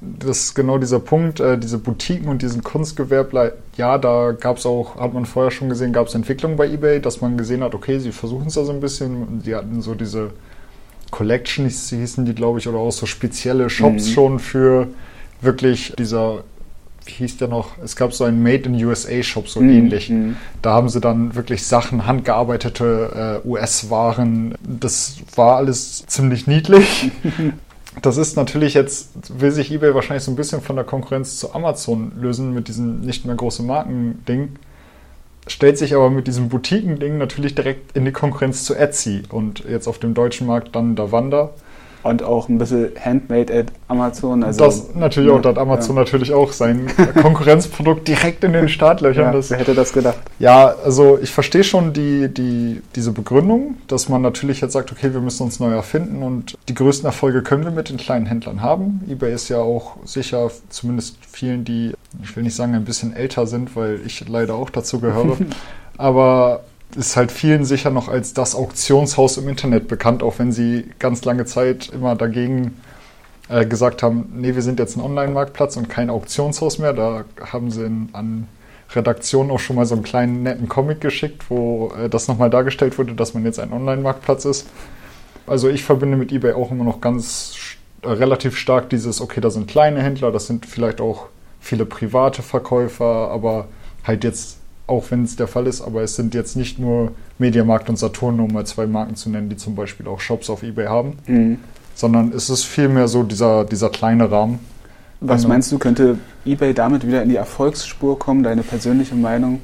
Das 0.00 0.40
ist 0.40 0.54
genau 0.54 0.76
dieser 0.78 1.00
Punkt, 1.00 1.40
äh, 1.40 1.56
diese 1.56 1.78
Boutiquen 1.78 2.28
und 2.28 2.42
diesen 2.42 2.62
Kunstgewerbler, 2.62 3.52
ja, 3.76 3.96
da 3.96 4.32
gab 4.32 4.58
es 4.58 4.66
auch, 4.66 4.96
hat 4.96 5.14
man 5.14 5.24
vorher 5.24 5.50
schon 5.50 5.70
gesehen, 5.70 5.92
gab 5.92 6.08
es 6.08 6.14
Entwicklungen 6.14 6.56
bei 6.56 6.68
eBay, 6.68 7.00
dass 7.00 7.22
man 7.22 7.38
gesehen 7.38 7.62
hat, 7.62 7.74
okay, 7.74 7.98
sie 7.98 8.12
versuchen 8.12 8.48
es 8.48 8.54
da 8.54 8.64
so 8.64 8.72
ein 8.72 8.80
bisschen, 8.80 9.40
sie 9.42 9.54
hatten 9.54 9.80
so 9.80 9.94
diese 9.94 10.32
Collections 11.10 11.90
hießen 11.90 12.24
die, 12.24 12.34
glaube 12.34 12.58
ich, 12.58 12.68
oder 12.68 12.78
auch 12.78 12.90
so 12.90 13.06
spezielle 13.06 13.70
Shops 13.70 14.08
mhm. 14.08 14.12
schon 14.12 14.38
für 14.38 14.88
wirklich 15.40 15.94
dieser, 15.98 16.44
wie 17.04 17.12
hieß 17.12 17.38
der 17.38 17.48
noch? 17.48 17.78
Es 17.82 17.96
gab 17.96 18.12
so 18.12 18.24
einen 18.24 18.42
Made 18.42 18.64
in 18.64 18.84
USA 18.84 19.22
Shop, 19.22 19.48
so 19.48 19.60
mhm. 19.60 19.70
ähnlich. 19.70 20.10
Mhm. 20.10 20.36
Da 20.62 20.72
haben 20.72 20.88
sie 20.88 21.00
dann 21.00 21.34
wirklich 21.34 21.64
Sachen, 21.64 22.06
handgearbeitete 22.06 23.42
äh, 23.44 23.48
US-Waren. 23.48 24.56
Das 24.62 25.16
war 25.36 25.56
alles 25.56 26.04
ziemlich 26.06 26.46
niedlich. 26.46 27.10
Das 28.02 28.16
ist 28.16 28.36
natürlich 28.36 28.74
jetzt, 28.74 29.40
will 29.40 29.50
sich 29.50 29.72
eBay 29.72 29.94
wahrscheinlich 29.94 30.24
so 30.24 30.30
ein 30.30 30.36
bisschen 30.36 30.60
von 30.60 30.76
der 30.76 30.84
Konkurrenz 30.84 31.38
zu 31.38 31.54
Amazon 31.54 32.12
lösen 32.20 32.52
mit 32.52 32.68
diesem 32.68 33.00
nicht 33.00 33.24
mehr 33.24 33.36
großen 33.36 33.66
Marken-Ding 33.66 34.58
stellt 35.46 35.78
sich 35.78 35.94
aber 35.94 36.10
mit 36.10 36.26
diesem 36.26 36.48
Boutiquending 36.48 37.18
natürlich 37.18 37.54
direkt 37.54 37.96
in 37.96 38.04
die 38.04 38.12
Konkurrenz 38.12 38.64
zu 38.64 38.74
Etsy 38.74 39.22
und 39.30 39.64
jetzt 39.68 39.86
auf 39.86 39.98
dem 39.98 40.14
deutschen 40.14 40.46
Markt 40.46 40.74
dann 40.74 40.96
Davanda. 40.96 41.50
Und 42.06 42.22
auch 42.22 42.48
ein 42.48 42.58
bisschen 42.58 42.90
Handmade 43.04 43.52
at 43.52 43.66
Amazon. 43.88 44.44
Also, 44.44 44.64
das 44.64 44.94
natürlich 44.94 45.30
auch, 45.30 45.42
da 45.42 45.48
hat 45.50 45.58
Amazon 45.58 45.96
ja. 45.96 46.02
natürlich 46.02 46.32
auch 46.32 46.52
sein 46.52 46.86
Konkurrenzprodukt 47.20 48.06
direkt 48.06 48.44
in 48.44 48.52
den 48.52 48.68
Startlöchern. 48.68 49.34
Ja, 49.34 49.50
wer 49.50 49.58
hätte 49.58 49.74
das 49.74 49.92
gedacht? 49.92 50.18
Ja, 50.38 50.74
also 50.84 51.18
ich 51.20 51.32
verstehe 51.32 51.64
schon 51.64 51.92
die, 51.92 52.32
die, 52.32 52.82
diese 52.94 53.10
Begründung, 53.10 53.76
dass 53.88 54.08
man 54.08 54.22
natürlich 54.22 54.60
jetzt 54.60 54.72
sagt, 54.72 54.92
okay, 54.92 55.12
wir 55.12 55.20
müssen 55.20 55.42
uns 55.42 55.58
neu 55.58 55.72
erfinden 55.72 56.22
und 56.22 56.56
die 56.68 56.74
größten 56.74 57.06
Erfolge 57.06 57.42
können 57.42 57.64
wir 57.64 57.72
mit 57.72 57.88
den 57.88 57.96
kleinen 57.96 58.26
Händlern 58.26 58.62
haben. 58.62 59.00
eBay 59.08 59.34
ist 59.34 59.48
ja 59.48 59.58
auch 59.58 59.96
sicher, 60.04 60.50
zumindest 60.68 61.18
vielen, 61.28 61.64
die, 61.64 61.92
ich 62.22 62.36
will 62.36 62.44
nicht 62.44 62.54
sagen, 62.54 62.74
ein 62.74 62.84
bisschen 62.84 63.14
älter 63.14 63.46
sind, 63.46 63.74
weil 63.74 64.00
ich 64.06 64.28
leider 64.28 64.54
auch 64.54 64.70
dazu 64.70 65.00
gehöre, 65.00 65.36
aber 65.98 66.60
ist 66.96 67.16
halt 67.16 67.30
vielen 67.30 67.64
sicher 67.64 67.90
noch 67.90 68.08
als 68.08 68.34
das 68.34 68.54
Auktionshaus 68.54 69.38
im 69.38 69.48
Internet 69.48 69.88
bekannt, 69.88 70.22
auch 70.22 70.38
wenn 70.38 70.52
sie 70.52 70.88
ganz 70.98 71.24
lange 71.24 71.44
Zeit 71.44 71.88
immer 71.88 72.16
dagegen 72.16 72.76
äh, 73.48 73.66
gesagt 73.66 74.02
haben, 74.02 74.32
nee, 74.34 74.54
wir 74.54 74.62
sind 74.62 74.78
jetzt 74.78 74.96
ein 74.96 75.00
Online-Marktplatz 75.00 75.76
und 75.76 75.88
kein 75.88 76.10
Auktionshaus 76.10 76.78
mehr. 76.78 76.92
Da 76.92 77.24
haben 77.52 77.70
sie 77.70 77.84
in, 77.84 78.08
an 78.12 78.48
Redaktion 78.94 79.50
auch 79.50 79.58
schon 79.58 79.76
mal 79.76 79.86
so 79.86 79.94
einen 79.94 80.04
kleinen 80.04 80.42
netten 80.42 80.68
Comic 80.68 81.00
geschickt, 81.00 81.44
wo 81.48 81.92
äh, 81.98 82.08
das 82.08 82.28
nochmal 82.28 82.50
dargestellt 82.50 82.98
wurde, 82.98 83.14
dass 83.14 83.34
man 83.34 83.44
jetzt 83.44 83.60
ein 83.60 83.72
Online-Marktplatz 83.72 84.44
ist. 84.44 84.66
Also 85.46 85.68
ich 85.68 85.84
verbinde 85.84 86.16
mit 86.16 86.32
eBay 86.32 86.52
auch 86.52 86.70
immer 86.70 86.84
noch 86.84 87.00
ganz 87.00 87.54
äh, 88.02 88.08
relativ 88.08 88.56
stark 88.56 88.90
dieses, 88.90 89.20
okay, 89.20 89.40
da 89.40 89.50
sind 89.50 89.68
kleine 89.68 90.02
Händler, 90.02 90.32
das 90.32 90.46
sind 90.46 90.66
vielleicht 90.66 91.00
auch 91.00 91.26
viele 91.60 91.86
private 91.86 92.42
Verkäufer, 92.42 93.30
aber 93.30 93.68
halt 94.04 94.24
jetzt 94.24 94.58
auch 94.86 95.10
wenn 95.10 95.24
es 95.24 95.36
der 95.36 95.48
Fall 95.48 95.66
ist, 95.66 95.80
aber 95.80 96.02
es 96.02 96.14
sind 96.14 96.34
jetzt 96.34 96.56
nicht 96.56 96.78
nur 96.78 97.12
Mediamarkt 97.38 97.88
und 97.88 97.98
Saturn, 97.98 98.38
um 98.40 98.52
mal 98.52 98.66
zwei 98.66 98.86
Marken 98.86 99.16
zu 99.16 99.30
nennen, 99.30 99.48
die 99.48 99.56
zum 99.56 99.74
Beispiel 99.74 100.06
auch 100.06 100.20
Shops 100.20 100.48
auf 100.48 100.62
Ebay 100.62 100.86
haben, 100.86 101.14
mhm. 101.26 101.58
sondern 101.94 102.32
es 102.32 102.50
ist 102.50 102.64
vielmehr 102.64 103.08
so 103.08 103.22
dieser, 103.22 103.64
dieser 103.64 103.90
kleine 103.90 104.30
Rahmen. 104.30 104.60
Was 105.20 105.38
also, 105.38 105.48
meinst 105.48 105.72
du, 105.72 105.78
könnte 105.78 106.18
Ebay 106.44 106.72
damit 106.72 107.06
wieder 107.06 107.22
in 107.22 107.30
die 107.30 107.36
Erfolgsspur 107.36 108.18
kommen, 108.18 108.42
deine 108.42 108.62
persönliche 108.62 109.14
Meinung? 109.14 109.60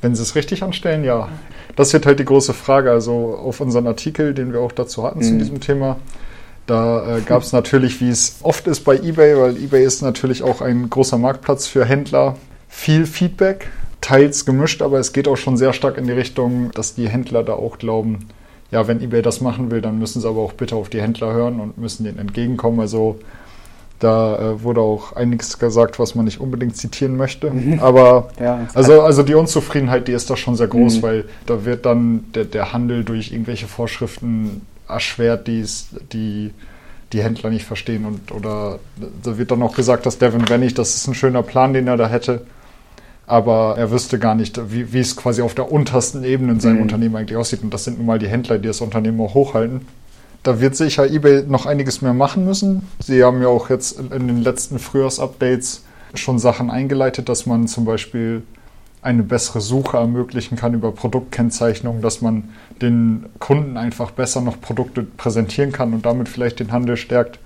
Wenn 0.00 0.14
sie 0.14 0.22
es 0.22 0.34
richtig 0.36 0.62
anstellen, 0.62 1.04
ja. 1.04 1.28
Das 1.76 1.92
wird 1.92 2.06
halt 2.06 2.18
die 2.18 2.24
große 2.24 2.54
Frage. 2.54 2.90
Also 2.90 3.36
auf 3.36 3.60
unseren 3.60 3.86
Artikel, 3.86 4.32
den 4.32 4.52
wir 4.52 4.60
auch 4.60 4.72
dazu 4.72 5.04
hatten 5.04 5.18
mhm. 5.18 5.24
zu 5.24 5.38
diesem 5.38 5.60
Thema, 5.60 5.96
da 6.66 7.16
äh, 7.16 7.20
gab 7.22 7.42
es 7.42 7.52
natürlich, 7.52 8.00
wie 8.00 8.10
es 8.10 8.36
oft 8.42 8.66
ist 8.66 8.80
bei 8.80 8.96
eBay, 8.96 9.36
weil 9.36 9.56
eBay 9.56 9.84
ist 9.84 10.02
natürlich 10.02 10.42
auch 10.42 10.60
ein 10.60 10.88
großer 10.88 11.18
Marktplatz 11.18 11.66
für 11.66 11.84
Händler, 11.84 12.36
viel 12.68 13.06
Feedback 13.06 13.68
teils 14.00 14.44
gemischt, 14.44 14.82
aber 14.82 14.98
es 14.98 15.12
geht 15.12 15.28
auch 15.28 15.36
schon 15.36 15.56
sehr 15.56 15.72
stark 15.72 15.98
in 15.98 16.06
die 16.06 16.12
Richtung, 16.12 16.70
dass 16.72 16.94
die 16.94 17.08
Händler 17.08 17.42
da 17.42 17.54
auch 17.54 17.78
glauben, 17.78 18.28
ja, 18.70 18.86
wenn 18.86 19.00
eBay 19.00 19.22
das 19.22 19.40
machen 19.40 19.70
will, 19.70 19.80
dann 19.80 19.98
müssen 19.98 20.20
sie 20.20 20.28
aber 20.28 20.40
auch 20.40 20.52
bitte 20.52 20.76
auf 20.76 20.88
die 20.88 21.00
Händler 21.00 21.32
hören 21.32 21.60
und 21.60 21.78
müssen 21.78 22.04
denen 22.04 22.18
entgegenkommen. 22.18 22.80
Also 22.80 23.18
da 23.98 24.36
äh, 24.36 24.62
wurde 24.62 24.80
auch 24.80 25.14
einiges 25.14 25.58
gesagt, 25.58 25.98
was 25.98 26.14
man 26.14 26.26
nicht 26.26 26.40
unbedingt 26.40 26.76
zitieren 26.76 27.16
möchte. 27.16 27.50
Mhm. 27.58 27.80
Aber 27.80 28.28
ja, 28.38 28.68
also, 28.74 29.02
also 29.02 29.22
die 29.22 29.34
Unzufriedenheit, 29.34 30.06
die 30.06 30.12
ist 30.12 30.30
da 30.30 30.36
schon 30.36 30.54
sehr 30.54 30.68
groß, 30.68 30.98
mhm. 30.98 31.02
weil 31.02 31.24
da 31.46 31.64
wird 31.64 31.86
dann 31.86 32.26
der, 32.34 32.44
der 32.44 32.72
Handel 32.72 33.04
durch 33.04 33.32
irgendwelche 33.32 33.66
Vorschriften 33.66 34.62
erschwert, 34.86 35.48
die's, 35.48 35.88
die 36.12 36.52
die 37.12 37.22
Händler 37.22 37.50
nicht 37.50 37.64
verstehen. 37.64 38.04
Und 38.04 38.30
oder 38.32 38.78
da 39.22 39.38
wird 39.38 39.50
dann 39.50 39.62
auch 39.62 39.74
gesagt, 39.74 40.06
dass 40.06 40.18
Devin 40.18 40.48
Wennig, 40.48 40.74
das 40.74 40.94
ist 40.94 41.08
ein 41.08 41.14
schöner 41.14 41.42
Plan, 41.42 41.72
den 41.72 41.88
er 41.88 41.96
da 41.96 42.08
hätte 42.08 42.42
aber 43.28 43.74
er 43.76 43.90
wüsste 43.90 44.18
gar 44.18 44.34
nicht, 44.34 44.72
wie, 44.72 44.92
wie 44.94 45.00
es 45.00 45.14
quasi 45.14 45.42
auf 45.42 45.54
der 45.54 45.70
untersten 45.70 46.24
Ebene 46.24 46.52
in 46.52 46.60
seinem 46.60 46.76
mhm. 46.76 46.82
Unternehmen 46.82 47.16
eigentlich 47.16 47.36
aussieht. 47.36 47.62
Und 47.62 47.72
das 47.74 47.84
sind 47.84 47.98
nun 47.98 48.06
mal 48.06 48.18
die 48.18 48.26
Händler, 48.26 48.58
die 48.58 48.68
das 48.68 48.80
Unternehmen 48.80 49.20
auch 49.20 49.34
hochhalten. 49.34 49.82
Da 50.42 50.60
wird 50.60 50.76
sicher 50.76 51.06
eBay 51.06 51.44
noch 51.46 51.66
einiges 51.66 52.00
mehr 52.00 52.14
machen 52.14 52.46
müssen. 52.46 52.88
Sie 53.00 53.22
haben 53.22 53.42
ja 53.42 53.48
auch 53.48 53.68
jetzt 53.68 54.00
in 54.00 54.28
den 54.28 54.42
letzten 54.42 54.78
Frühjahrsupdates 54.78 55.84
schon 56.14 56.38
Sachen 56.38 56.70
eingeleitet, 56.70 57.28
dass 57.28 57.44
man 57.44 57.68
zum 57.68 57.84
Beispiel 57.84 58.44
eine 59.02 59.22
bessere 59.22 59.60
Suche 59.60 59.98
ermöglichen 59.98 60.56
kann 60.56 60.72
über 60.72 60.90
Produktkennzeichnung, 60.92 62.00
dass 62.00 62.22
man 62.22 62.48
den 62.80 63.26
Kunden 63.38 63.76
einfach 63.76 64.10
besser 64.10 64.40
noch 64.40 64.58
Produkte 64.58 65.02
präsentieren 65.02 65.72
kann 65.72 65.92
und 65.92 66.06
damit 66.06 66.30
vielleicht 66.30 66.60
den 66.60 66.72
Handel 66.72 66.96
stärkt. 66.96 67.38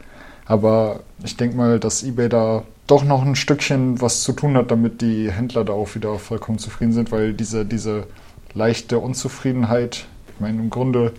Aber 0.46 1.00
ich 1.24 1.36
denke 1.36 1.56
mal, 1.56 1.80
dass 1.80 2.04
eBay 2.04 2.28
da 2.28 2.62
doch 2.92 3.04
noch 3.04 3.24
ein 3.24 3.36
Stückchen 3.36 4.02
was 4.02 4.22
zu 4.22 4.32
tun 4.32 4.54
hat, 4.54 4.70
damit 4.70 5.00
die 5.00 5.32
Händler 5.32 5.64
da 5.64 5.72
auch 5.72 5.94
wieder 5.94 6.18
vollkommen 6.18 6.58
zufrieden 6.58 6.92
sind, 6.92 7.10
weil 7.10 7.32
diese, 7.32 7.64
diese 7.64 8.06
leichte 8.52 8.98
Unzufriedenheit, 8.98 10.04
ich 10.34 10.40
meine, 10.40 10.60
im 10.60 10.68
Grunde, 10.68 11.14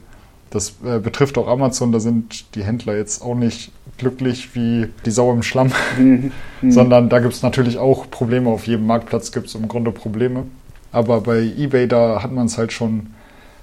das 0.52 0.76
äh, 0.86 1.00
betrifft 1.00 1.36
auch 1.40 1.48
Amazon, 1.48 1.92
da 1.92 2.00
sind 2.00 2.54
die 2.54 2.64
Händler 2.64 2.96
jetzt 2.96 3.24
auch 3.24 3.34
nicht 3.34 3.72
glücklich 3.98 4.54
wie 4.54 4.90
die 5.04 5.10
Sau 5.10 5.34
im 5.34 5.42
Schlamm, 5.42 5.72
mhm. 5.98 6.32
sondern 6.62 7.10
da 7.10 7.18
gibt 7.18 7.34
es 7.34 7.42
natürlich 7.42 7.80
auch 7.80 8.08
Probleme. 8.12 8.52
Auf 8.52 8.68
jedem 8.68 8.86
Marktplatz 8.86 9.32
gibt 9.32 9.48
es 9.48 9.56
im 9.56 9.68
Grunde 9.68 9.92
Probleme. 9.92 10.44
Aber 10.92 11.22
bei 11.22 11.40
eBay, 11.40 11.88
da 11.88 12.22
hat 12.22 12.32
man 12.32 12.46
es 12.46 12.60
halt 12.60 12.72
schon, 12.72 13.16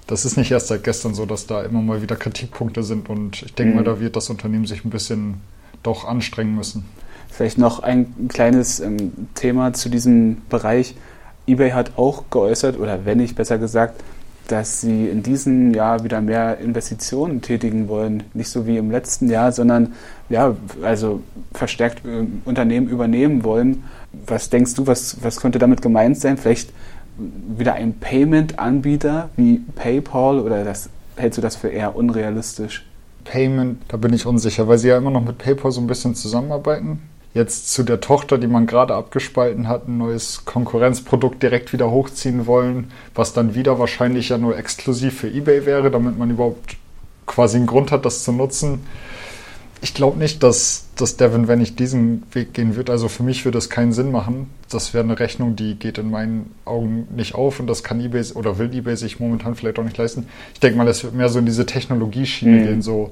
das 0.05 0.25
ist 0.25 0.35
nicht 0.35 0.51
erst 0.51 0.67
seit 0.67 0.83
gestern 0.83 1.13
so, 1.13 1.25
dass 1.25 1.47
da 1.47 1.61
immer 1.61 1.81
mal 1.81 2.01
wieder 2.01 2.17
Kritikpunkte 2.17 2.83
sind 2.83 3.09
und 3.09 3.41
ich 3.41 3.53
denke 3.53 3.71
mhm. 3.71 3.77
mal, 3.77 3.83
da 3.85 4.01
wird 4.01 4.17
das 4.17 4.29
Unternehmen 4.29 4.65
sich 4.65 4.83
ein 4.83 4.89
bisschen 4.89 5.35
doch 5.81 6.03
anstrengen 6.03 6.55
müssen. 6.55 6.83
Vielleicht 7.31 7.57
noch 7.57 7.79
ein 7.81 8.27
kleines 8.27 8.81
ähm, 8.81 9.29
Thema 9.35 9.71
zu 9.73 9.89
diesem 9.89 10.41
Bereich. 10.49 10.95
eBay 11.47 11.71
hat 11.71 11.97
auch 11.97 12.25
geäußert, 12.29 12.77
oder 12.77 13.05
wenn 13.05 13.19
nicht 13.19 13.35
besser 13.35 13.57
gesagt, 13.57 14.03
dass 14.49 14.81
sie 14.81 15.07
in 15.07 15.23
diesem 15.23 15.73
Jahr 15.73 16.03
wieder 16.03 16.19
mehr 16.19 16.57
Investitionen 16.57 17.41
tätigen 17.41 17.87
wollen. 17.87 18.23
Nicht 18.33 18.49
so 18.49 18.67
wie 18.67 18.75
im 18.75 18.91
letzten 18.91 19.29
Jahr, 19.29 19.53
sondern 19.53 19.93
ja, 20.27 20.57
also 20.83 21.21
verstärkt 21.53 22.05
äh, 22.05 22.27
Unternehmen 22.43 22.89
übernehmen 22.89 23.45
wollen. 23.45 23.85
Was 24.27 24.49
denkst 24.49 24.75
du, 24.75 24.85
was, 24.87 25.23
was 25.23 25.39
könnte 25.39 25.57
damit 25.57 25.81
gemeint 25.81 26.19
sein? 26.19 26.35
Vielleicht 26.35 26.73
wieder 27.57 27.75
ein 27.75 27.93
Payment-Anbieter 27.93 29.29
wie 29.37 29.61
PayPal 29.75 30.39
oder 30.39 30.65
das, 30.65 30.89
hältst 31.15 31.37
du 31.37 31.41
das 31.41 31.55
für 31.55 31.69
eher 31.69 31.95
unrealistisch? 31.95 32.85
Payment, 33.23 33.81
da 33.87 33.95
bin 33.95 34.11
ich 34.11 34.25
unsicher, 34.25 34.67
weil 34.67 34.79
sie 34.79 34.89
ja 34.89 34.97
immer 34.97 35.11
noch 35.11 35.23
mit 35.23 35.37
PayPal 35.37 35.71
so 35.71 35.79
ein 35.79 35.87
bisschen 35.87 36.13
zusammenarbeiten 36.15 36.99
jetzt 37.33 37.71
zu 37.71 37.83
der 37.83 38.01
Tochter, 38.01 38.37
die 38.37 38.47
man 38.47 38.67
gerade 38.67 38.93
abgespalten 38.93 39.67
hat, 39.67 39.87
ein 39.87 39.97
neues 39.97 40.43
Konkurrenzprodukt 40.45 41.41
direkt 41.41 41.71
wieder 41.71 41.89
hochziehen 41.89 42.45
wollen, 42.45 42.91
was 43.15 43.33
dann 43.33 43.55
wieder 43.55 43.79
wahrscheinlich 43.79 44.29
ja 44.29 44.37
nur 44.37 44.57
exklusiv 44.57 45.19
für 45.19 45.27
eBay 45.27 45.65
wäre, 45.65 45.91
damit 45.91 46.17
man 46.17 46.29
überhaupt 46.29 46.75
quasi 47.25 47.57
einen 47.57 47.67
Grund 47.67 47.91
hat, 47.91 48.05
das 48.05 48.23
zu 48.23 48.33
nutzen. 48.33 48.81
Ich 49.83 49.95
glaube 49.95 50.19
nicht, 50.19 50.43
dass, 50.43 50.89
dass 50.95 51.17
Devin, 51.17 51.47
wenn 51.47 51.59
ich 51.59 51.75
diesen 51.75 52.23
Weg 52.33 52.53
gehen 52.53 52.75
wird, 52.75 52.91
also 52.91 53.07
für 53.07 53.23
mich 53.23 53.45
würde 53.45 53.57
es 53.57 53.69
keinen 53.69 53.93
Sinn 53.93 54.11
machen. 54.11 54.47
Das 54.69 54.93
wäre 54.93 55.03
eine 55.03 55.17
Rechnung, 55.17 55.55
die 55.55 55.73
geht 55.73 55.97
in 55.97 56.11
meinen 56.11 56.51
Augen 56.65 57.07
nicht 57.15 57.33
auf 57.33 57.59
und 57.59 57.65
das 57.65 57.83
kann 57.83 57.99
eBay 57.99 58.23
oder 58.35 58.59
will 58.59 58.71
eBay 58.71 58.95
sich 58.95 59.19
momentan 59.19 59.55
vielleicht 59.55 59.79
auch 59.79 59.83
nicht 59.83 59.97
leisten. 59.97 60.27
Ich 60.53 60.59
denke 60.59 60.77
mal, 60.77 60.87
es 60.87 61.03
wird 61.03 61.15
mehr 61.15 61.29
so 61.29 61.39
in 61.39 61.47
diese 61.47 61.65
Technologieschiene 61.65 62.57
mhm. 62.57 62.63
gehen, 62.63 62.81
so 62.83 63.11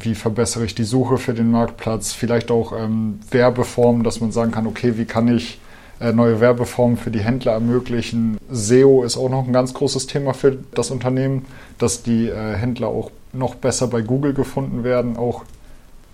wie 0.00 0.14
verbessere 0.14 0.64
ich 0.64 0.74
die 0.74 0.84
Suche 0.84 1.18
für 1.18 1.34
den 1.34 1.50
Marktplatz, 1.50 2.12
vielleicht 2.12 2.50
auch 2.50 2.72
ähm, 2.72 3.20
Werbeformen, 3.30 4.04
dass 4.04 4.20
man 4.20 4.32
sagen 4.32 4.52
kann, 4.52 4.66
okay, 4.66 4.96
wie 4.96 5.04
kann 5.04 5.28
ich 5.28 5.60
äh, 6.00 6.12
neue 6.12 6.40
Werbeformen 6.40 6.96
für 6.96 7.10
die 7.10 7.20
Händler 7.20 7.52
ermöglichen. 7.52 8.38
SEO 8.50 9.02
ist 9.02 9.16
auch 9.16 9.28
noch 9.28 9.46
ein 9.46 9.52
ganz 9.52 9.74
großes 9.74 10.06
Thema 10.06 10.32
für 10.32 10.56
das 10.74 10.90
Unternehmen, 10.90 11.46
dass 11.78 12.02
die 12.02 12.28
äh, 12.28 12.54
Händler 12.54 12.88
auch 12.88 13.10
noch 13.32 13.56
besser 13.56 13.88
bei 13.88 14.02
Google 14.02 14.32
gefunden 14.32 14.84
werden, 14.84 15.16
auch 15.16 15.42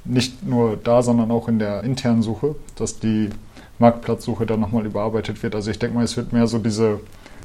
nicht 0.05 0.47
nur 0.47 0.77
da, 0.77 1.03
sondern 1.03 1.31
auch 1.31 1.49
in 1.49 1.59
der 1.59 1.85
internen 1.85 2.23
Suche, 2.23 2.55
dass 2.77 2.99
die 2.99 3.31
Marktplatzsuche 3.79 4.47
dann 4.47 4.61
nochmal 4.61 4.87
überarbeitet 4.87 5.43
wird. 5.43 5.55
Also 5.55 5.71
ich 5.71 5.79
denke 5.79 5.97
mal, 5.97 6.05
es 6.05 6.17
wird 6.17 6.33
mehr 6.33 6.47
so 6.47 6.59
diese, 6.59 7.01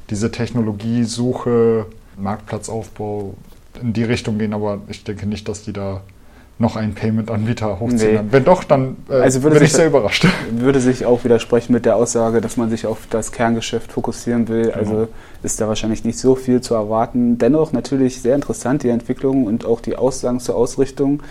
diese 0.10 0.32
Technologiesuche, 0.32 1.86
Marktplatzaufbau 2.18 3.34
in 3.82 3.94
die 3.94 4.04
Richtung 4.04 4.38
gehen, 4.38 4.54
aber 4.54 4.82
ich 4.88 5.04
denke 5.04 5.26
nicht, 5.26 5.48
dass 5.48 5.64
die 5.64 5.74
da 5.74 6.02
noch 6.60 6.76
einen 6.76 6.94
Payment-Anbieter 6.94 7.80
hochziehen. 7.80 8.26
Nee. 8.26 8.32
Wenn 8.32 8.44
doch, 8.44 8.66
dann 8.66 8.98
äh, 9.10 9.14
also 9.14 9.44
würde 9.44 9.56
bin 9.56 9.66
ich 9.66 9.72
sehr 9.72 9.88
überrascht. 9.88 10.28
Würde 10.52 10.82
sich 10.82 11.06
auch 11.06 11.24
widersprechen 11.24 11.72
mit 11.72 11.86
der 11.86 11.96
Aussage, 11.96 12.42
dass 12.42 12.58
man 12.58 12.70
sich 12.70 12.86
auf 12.86 13.08
das 13.10 13.32
Kerngeschäft 13.32 13.94
fokussieren 13.94 14.50
will. 14.50 14.64
Genau. 14.64 14.78
Also 14.78 15.08
ist 15.42 15.62
da 15.62 15.70
wahrscheinlich 15.70 16.04
nicht 16.04 16.20
so 16.20 16.36
viel 16.36 16.60
zu 16.60 16.74
erwarten. 16.74 17.38
Dennoch 17.38 17.72
natürlich 17.72 18.22
sehr 18.22 18.36
interessant 18.36 18.84
die 18.84 18.90
Entwicklung 18.90 19.46
und 19.46 19.66
auch 19.66 19.80
die 19.80 19.96
Aussagen 19.96 20.42
zur 20.42 20.56
Ausrichtung. 20.56 21.24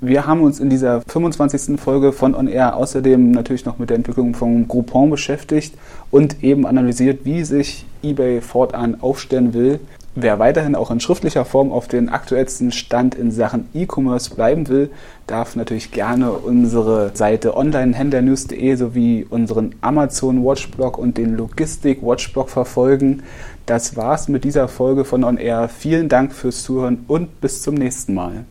Wir 0.00 0.26
haben 0.26 0.40
uns 0.40 0.60
in 0.60 0.70
dieser 0.70 1.02
25. 1.02 1.78
Folge 1.78 2.12
von 2.12 2.34
On 2.34 2.48
Air 2.48 2.74
außerdem 2.74 3.32
natürlich 3.32 3.66
noch 3.66 3.78
mit 3.78 3.90
der 3.90 3.98
Entwicklung 3.98 4.32
von 4.34 4.66
Groupon 4.66 5.10
beschäftigt 5.10 5.74
und 6.10 6.42
eben 6.42 6.66
analysiert, 6.66 7.20
wie 7.24 7.44
sich 7.44 7.84
eBay 8.02 8.40
fortan 8.40 8.96
aufstellen 9.02 9.52
will. 9.52 9.78
Wer 10.16 10.40
weiterhin 10.40 10.74
auch 10.74 10.90
in 10.90 10.98
schriftlicher 10.98 11.44
Form 11.44 11.70
auf 11.70 11.86
den 11.86 12.08
aktuellsten 12.08 12.72
Stand 12.72 13.14
in 13.14 13.30
Sachen 13.30 13.68
E-Commerce 13.74 14.34
bleiben 14.34 14.66
will, 14.66 14.90
darf 15.28 15.54
natürlich 15.54 15.92
gerne 15.92 16.32
unsere 16.32 17.12
Seite 17.14 17.56
onlinehändlernews.de 17.56 18.74
sowie 18.74 19.24
unseren 19.30 19.76
Amazon 19.82 20.44
Watchblog 20.44 20.98
und 20.98 21.16
den 21.16 21.36
Logistik 21.36 22.02
Watchblog 22.02 22.50
verfolgen. 22.50 23.22
Das 23.66 23.96
war's 23.96 24.26
mit 24.26 24.42
dieser 24.42 24.66
Folge 24.66 25.04
von 25.04 25.22
On 25.22 25.36
Air. 25.36 25.68
Vielen 25.68 26.08
Dank 26.08 26.32
fürs 26.32 26.64
Zuhören 26.64 27.04
und 27.06 27.40
bis 27.40 27.62
zum 27.62 27.76
nächsten 27.76 28.12
Mal. 28.14 28.44